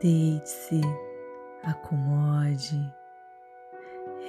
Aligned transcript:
Deite-se, 0.00 0.80
acomode, 1.64 2.94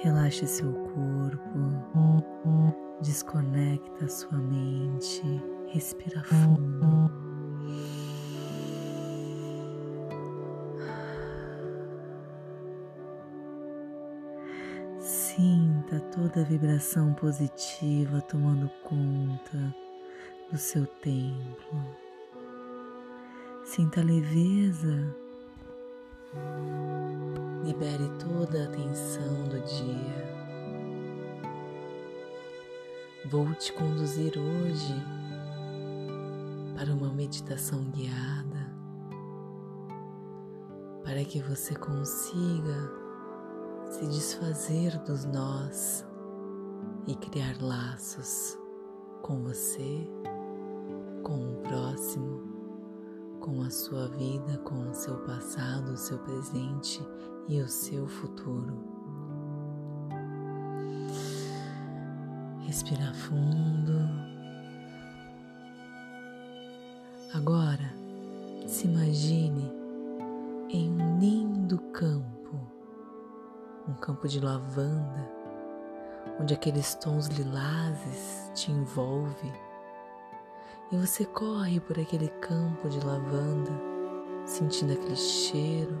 relaxe 0.02 0.46
seu 0.46 0.72
corpo, 0.72 2.74
desconecta 3.00 4.08
sua 4.08 4.38
mente, 4.38 5.22
respira 5.68 6.22
fundo. 6.24 7.10
Sinta 14.98 16.00
toda 16.12 16.40
a 16.40 16.44
vibração 16.44 17.14
positiva 17.14 18.20
tomando 18.22 18.68
conta 18.82 19.74
do 20.50 20.58
seu 20.58 20.86
templo. 20.86 22.09
Sinta 23.70 24.02
leveza. 24.02 25.14
Libere 27.62 28.10
toda 28.18 28.64
a 28.64 28.66
tensão 28.66 29.44
do 29.44 29.60
dia. 29.60 30.24
Vou 33.30 33.54
te 33.54 33.72
conduzir 33.72 34.32
hoje 34.36 34.92
para 36.76 36.92
uma 36.92 37.12
meditação 37.12 37.84
guiada, 37.92 38.74
para 41.04 41.24
que 41.24 41.40
você 41.40 41.76
consiga 41.76 42.90
se 43.88 44.04
desfazer 44.08 44.98
dos 45.04 45.24
nós 45.26 46.04
e 47.06 47.14
criar 47.14 47.62
laços 47.62 48.58
com 49.22 49.44
você, 49.44 50.10
com 51.22 51.52
o 51.52 51.56
próximo, 51.62 52.49
com 53.40 53.62
a 53.62 53.70
sua 53.70 54.08
vida, 54.08 54.58
com 54.58 54.90
o 54.90 54.94
seu 54.94 55.16
passado, 55.24 55.92
o 55.92 55.96
seu 55.96 56.18
presente 56.18 57.04
e 57.48 57.60
o 57.60 57.68
seu 57.68 58.06
futuro. 58.06 58.78
Respira 62.66 63.12
fundo. 63.14 63.98
Agora, 67.34 67.92
se 68.66 68.86
imagine 68.86 69.72
em 70.68 70.90
um 70.90 71.18
lindo 71.18 71.78
campo, 71.92 72.60
um 73.88 73.94
campo 73.94 74.28
de 74.28 74.38
lavanda 74.38 75.40
onde 76.38 76.54
aqueles 76.54 76.94
tons 76.94 77.26
lilazes 77.26 78.50
te 78.54 78.70
envolvem 78.70 79.52
e 80.92 80.96
você 80.96 81.24
corre 81.24 81.80
por 81.80 81.98
aquele 81.98 82.28
campo 82.40 82.88
de 82.88 82.98
lavanda, 83.04 83.72
sentindo 84.44 84.92
aquele 84.92 85.16
cheiro, 85.16 85.96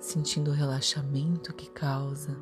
sentindo 0.00 0.50
o 0.50 0.54
relaxamento 0.54 1.54
que 1.54 1.70
causa. 1.70 2.36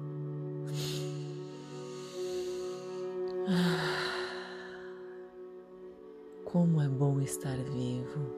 como 6.53 6.83
é 6.83 6.89
bom 6.89 7.19
estar 7.23 7.57
vivo. 7.57 8.31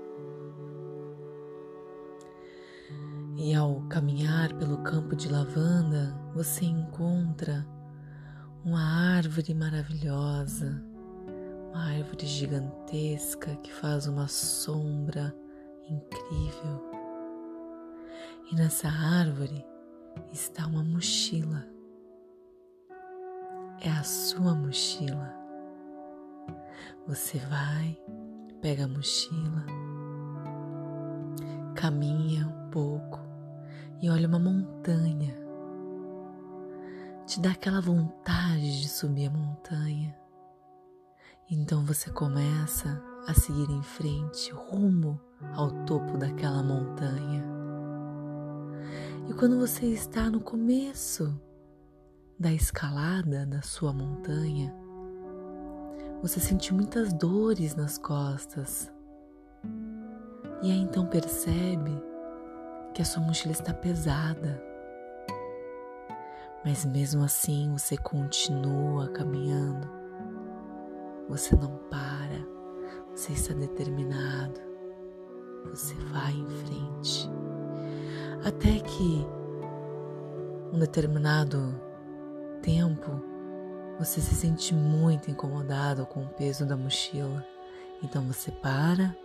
E 3.36 3.52
ao 3.52 3.80
caminhar 3.88 4.54
pelo 4.54 4.78
campo 4.84 5.16
de 5.16 5.28
lavanda, 5.28 6.16
você 6.32 6.64
encontra 6.64 7.66
uma 8.64 9.16
árvore 9.16 9.52
maravilhosa, 9.52 10.80
árvore 12.14 12.26
gigantesca 12.26 13.56
que 13.56 13.72
faz 13.72 14.06
uma 14.06 14.28
sombra 14.28 15.34
incrível. 15.88 16.80
E 18.50 18.54
nessa 18.54 18.88
árvore 18.88 19.64
está 20.32 20.64
uma 20.66 20.84
mochila. 20.84 21.66
É 23.80 23.91
a 23.91 24.04
sua 24.04 24.54
mochila. 24.54 25.34
Você 27.08 27.38
vai, 27.38 27.98
pega 28.60 28.84
a 28.84 28.88
mochila, 28.88 29.66
caminha 31.74 32.47
um 32.47 32.70
pouco 32.70 33.19
e 34.00 34.08
olha 34.08 34.28
uma 34.28 34.38
montanha 34.38 35.34
te 37.26 37.41
dá 37.41 37.50
aquela 37.53 37.80
vontade 37.80 38.82
de 38.82 38.88
subir 38.88 39.26
a 39.26 39.30
montanha. 39.30 40.23
Então 41.50 41.84
você 41.84 42.10
começa 42.10 43.03
a 43.27 43.34
seguir 43.34 43.71
em 43.71 43.82
frente, 43.82 44.50
rumo 44.53 45.21
ao 45.55 45.71
topo 45.84 46.16
daquela 46.16 46.62
montanha. 46.62 47.44
E 49.28 49.34
quando 49.34 49.59
você 49.59 49.87
está 49.87 50.31
no 50.31 50.41
começo 50.41 51.38
da 52.38 52.53
escalada 52.53 53.47
da 53.47 53.62
sua 53.62 53.93
montanha, 53.93 54.75
você 56.22 56.41
sente 56.41 56.72
muitas 56.72 57.12
dores 57.12 57.75
nas 57.75 57.99
costas. 57.99 58.91
E 60.62 60.71
aí 60.71 60.78
então 60.78 61.06
percebe 61.06 61.93
que 62.94 63.03
a 63.03 63.04
sua 63.04 63.22
mochila 63.22 63.53
está 63.53 63.75
pesada 63.75 64.75
mas 66.65 66.84
mesmo 66.87 67.22
assim 67.22 67.71
você 67.72 67.97
continua 67.97 69.09
caminhando, 69.09 69.87
você 71.28 71.56
não 71.56 71.78
para, 71.90 72.46
você 73.14 73.32
está 73.32 73.54
determinado, 73.54 74.60
você 75.70 75.94
vai 76.12 76.32
em 76.32 76.46
frente. 76.46 77.30
Até 78.44 78.78
que 78.80 79.26
um 80.72 80.78
determinado 80.78 81.80
tempo 82.60 83.22
você 83.98 84.20
se 84.20 84.34
sente 84.34 84.74
muito 84.74 85.30
incomodado 85.30 86.04
com 86.06 86.24
o 86.24 86.28
peso 86.28 86.66
da 86.66 86.76
mochila. 86.76 87.46
Então 88.02 88.22
você 88.24 88.50
para, 88.50 89.16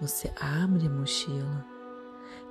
você 0.00 0.30
abre 0.38 0.86
a 0.86 0.90
mochila 0.90 1.64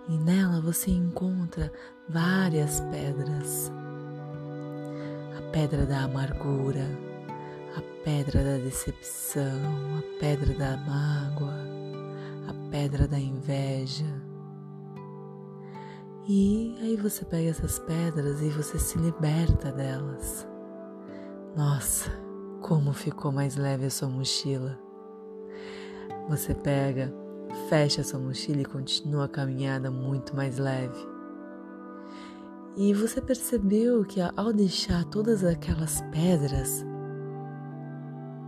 e 0.09 0.17
nela 0.17 0.59
você 0.62 0.91
encontra 0.91 1.72
várias 2.09 2.79
pedras. 2.81 3.72
A 5.38 5.52
pedra 5.52 5.85
da 5.85 6.03
amargura, 6.03 6.85
pedra 8.06 8.44
da 8.44 8.58
decepção, 8.64 9.42
a 9.98 10.20
pedra 10.20 10.54
da 10.54 10.78
mágoa, 10.78 11.58
a 12.48 12.70
pedra 12.70 13.08
da 13.08 13.20
inveja. 13.20 14.06
E 16.28 16.78
aí 16.82 16.96
você 16.96 17.26
pega 17.26 17.50
essas 17.50 17.80
pedras 17.80 18.42
e 18.42 18.50
você 18.50 18.78
se 18.78 19.00
liberta 19.00 19.72
delas. 19.72 20.48
Nossa, 21.58 22.12
como 22.62 22.94
ficou 22.94 23.32
mais 23.32 23.56
leve 23.56 23.88
a 23.88 23.92
sua 23.92 24.08
mochila. 24.08 24.80
Você 26.30 26.54
pega 26.54 27.12
Fecha 27.70 28.04
sua 28.04 28.20
mochila 28.20 28.62
e 28.62 28.66
continua 28.66 29.26
a 29.26 29.30
caminhada 29.30 29.90
muito 29.90 30.36
mais 30.36 30.60
leve. 30.60 31.00
E 32.78 32.94
você 32.94 33.20
percebeu 33.20 34.04
que 34.06 34.20
ao 34.22 34.54
deixar 34.54 35.04
todas 35.06 35.44
aquelas 35.44 36.02
pedras 36.12 36.86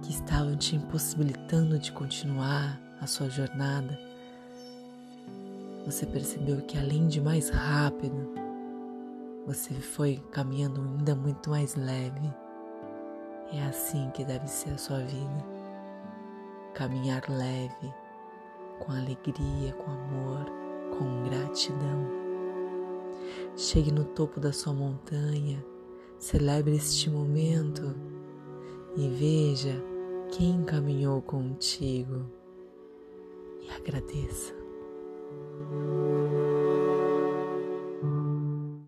que 0.07 0.13
estavam 0.13 0.55
te 0.55 0.73
impossibilitando 0.73 1.77
de 1.77 1.91
continuar 1.91 2.79
a 3.01 3.05
sua 3.05 3.29
jornada, 3.29 3.99
você 5.85 6.05
percebeu 6.05 6.61
que 6.61 6.77
além 6.77 7.09
de 7.09 7.19
mais 7.19 7.49
rápido, 7.49 8.33
você 9.45 9.73
foi 9.73 10.23
caminhando 10.31 10.79
ainda 10.79 11.13
muito 11.13 11.49
mais 11.49 11.75
leve. 11.75 12.33
É 13.51 13.61
assim 13.63 14.09
que 14.11 14.23
deve 14.23 14.47
ser 14.47 14.69
a 14.69 14.77
sua 14.77 14.99
vida. 14.99 15.45
Caminhar 16.73 17.23
leve 17.29 17.93
com 18.79 18.93
alegria, 18.93 19.73
com 19.73 19.91
amor, 19.91 20.45
com 20.97 21.29
gratidão. 21.29 22.07
Chegue 23.57 23.91
no 23.91 24.05
topo 24.05 24.39
da 24.39 24.53
sua 24.53 24.71
montanha, 24.71 25.61
celebre 26.17 26.77
este 26.77 27.09
momento 27.09 27.93
e 28.95 29.09
veja 29.09 29.96
quem 30.31 30.63
caminhou 30.63 31.21
contigo 31.21 32.25
e 33.61 33.69
agradeça. 33.71 34.53